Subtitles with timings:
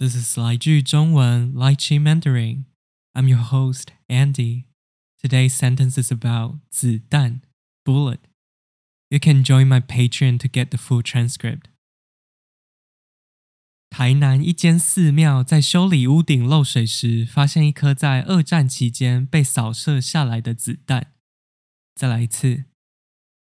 [0.00, 2.64] This is 来句中文 Lychee Mandarin.
[3.14, 4.64] I'm your host, Andy.
[5.22, 7.40] Today's sentence is about 子弹
[7.84, 8.18] bullet.
[9.08, 11.70] You can join my Patreon to get the full transcript.
[13.88, 21.14] 台南一间寺庙在修理屋顶漏水时，发现一颗在二战期间被扫射下来的子弹。
[21.94, 22.64] 再来一次。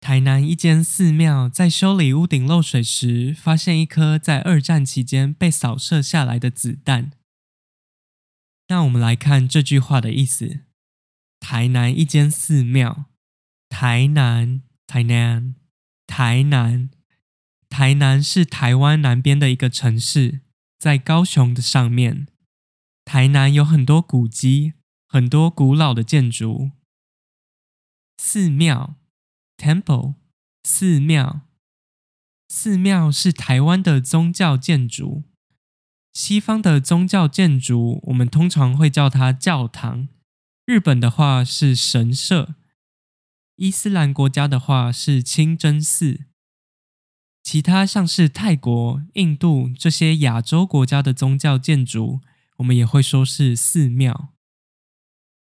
[0.00, 7.12] 台南一间寺庙在修理屋顶漏水时，发现一颗在二战期间被扫射下来的子弹。
[8.68, 10.60] 那我们来看这句话的意思：
[11.40, 13.06] 台南一间寺庙，
[13.68, 15.54] 台南，台南，
[16.06, 16.90] 台南，
[17.68, 20.40] 台南是台湾南边的一个城市，
[20.78, 22.28] 在高雄的上面。
[23.04, 24.74] 台南有很多古迹，
[25.06, 26.70] 很多古老的建筑，
[28.16, 28.96] 寺庙。
[29.58, 30.14] Temple，
[30.62, 31.42] 寺庙。
[32.48, 35.24] 寺庙是台湾的宗教建筑。
[36.14, 40.08] 西方的宗教建筑，我们通常会叫它教堂。
[40.64, 42.54] 日本的话是神社。
[43.56, 46.26] 伊斯兰国家的话是清真寺。
[47.42, 52.20] 其他像是泰国、印度这些亚洲国家的宗教建筑，
[52.58, 54.34] 我们也会说是寺庙。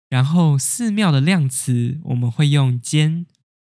[0.09, 3.27] 然后寺庙的量词，我们会用间。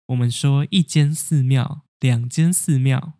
[0.07, 3.13] 我们说一间寺庙，两间寺庙。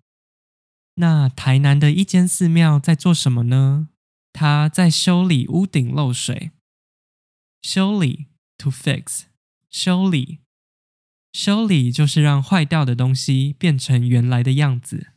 [0.96, 3.90] 那台南的一间寺庙在做什么呢？
[4.32, 6.52] 它在修理屋顶漏水。
[7.62, 9.24] 修理 to fix，
[9.70, 10.40] 修理，
[11.34, 15.12] 修理就是让坏掉的东西变成原来的样子，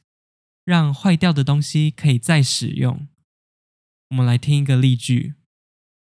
[0.64, 3.06] 让坏掉的东西可以再使用。
[4.08, 5.34] 我们来听一个例句：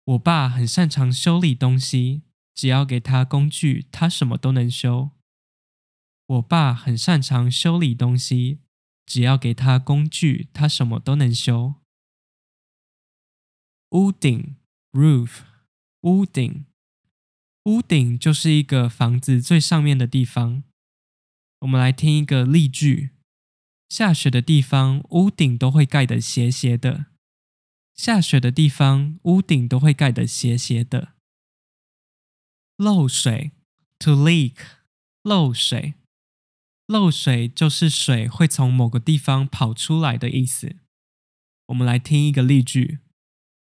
[0.05, 5.11] 我爸很擅长修理东西，只要给他工具，他什么都能修。
[6.33, 8.61] 我爸很擅长修理东西，
[9.05, 11.75] 只要给他工具，他什么都能修。
[13.91, 14.57] 屋顶
[14.93, 15.41] （roof），
[16.01, 16.65] 屋顶，
[17.65, 20.63] 屋顶就是一个房子最上面的地方。
[21.61, 23.11] 我们来听一个例句：
[23.91, 27.07] 下雪的地方，屋顶都会盖得斜斜的。
[27.95, 31.13] 下雪的地方，屋顶都会盖得斜斜的。
[32.79, 33.53] 漏水
[33.99, 34.57] （to leak），
[35.23, 35.97] 漏水。
[36.87, 40.77] 漏水就是水会从某个地方跑出来的意思。
[41.67, 42.99] 我们来听一个例句：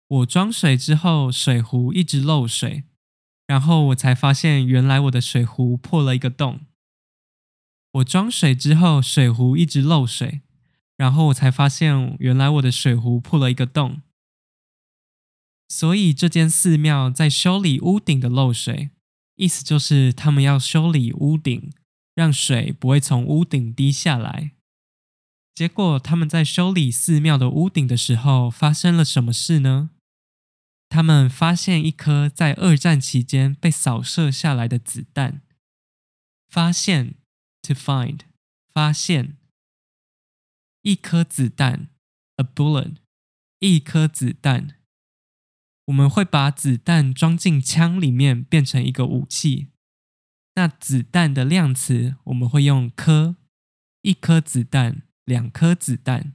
[0.06, 2.84] 我装水之后，水壶一直漏水，
[3.46, 6.60] 然后我才发现原来我的水壶破了一个洞。
[7.92, 10.42] 我装水之后，水壶一直漏水，
[10.96, 14.02] 然后我才发现原来我的水壶破了一个洞。
[15.68, 18.90] 所以这间寺庙在修理屋顶的漏水，
[19.36, 21.72] 意思就是他们要修理屋顶。
[22.18, 24.50] 让水不会从屋顶滴下来。
[25.54, 29.90] 结果他们在修理寺庙的屋顶的时候，发生了什么事呢？
[30.88, 35.42] 他们发现一颗在二战期间被扫射下来的子弹。
[36.48, 37.14] 发现
[37.62, 38.22] ，to find，
[38.74, 39.36] 发现
[40.82, 41.88] 一颗子弹
[42.34, 42.96] ，a bullet，
[43.60, 44.74] 一颗子弹。
[45.84, 49.68] 我们会把子弹装进枪里面，变成一个武器。
[50.58, 53.36] 那子弹的量词我们会用颗，
[54.02, 56.32] 一颗子弹，两颗子弹。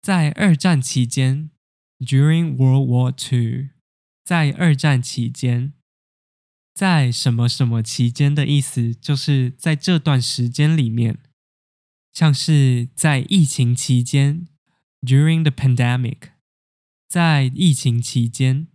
[0.00, 1.50] 在二战期间
[1.98, 3.68] ，During World War Two，
[4.24, 5.74] 在二战期间，
[6.72, 11.18] 在什么什么期间的意思，就是在这段时间里面，
[12.10, 14.48] 像是在疫情期间
[15.02, 16.30] ，During the pandemic，
[17.06, 18.68] 在疫情期间，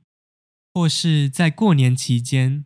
[0.72, 2.66] 或是在过年期间。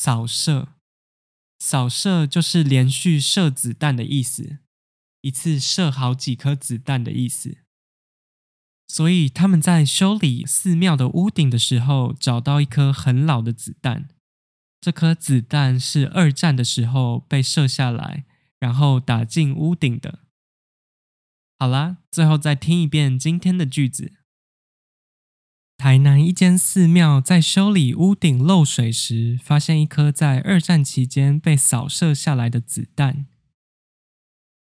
[0.00, 0.68] 扫射，
[1.58, 4.60] 扫射就是连续射子弹的意思，
[5.20, 7.58] 一次射好几颗子弹的意思。
[8.88, 14.08] 所以他们在修理寺庙的屋顶的时候，找到一颗很老的子弹。
[14.80, 18.24] 这颗子弹是二战的时候被射下来，
[18.58, 20.20] 然后打进屋顶的。
[21.58, 24.14] 好啦，最后再听一遍今天的句子。
[25.80, 33.24] 台南一间寺庙在修理屋顶漏水时，发现一颗在二战期间被扫射下来的子弹。